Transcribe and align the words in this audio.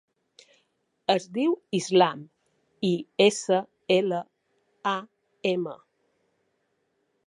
Es 1.13 1.27
diu 1.35 1.53
Islam: 1.81 2.25
i, 2.91 2.93
essa, 3.29 3.61
ela, 4.01 4.25
a, 4.97 4.97
ema. 5.57 5.81